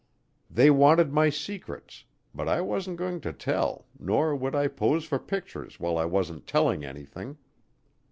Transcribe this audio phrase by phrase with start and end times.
[0.49, 5.19] They wanted my secrets, but I wasn't going to tell nor would I pose for
[5.19, 7.37] pictures while I wasn't telling anything.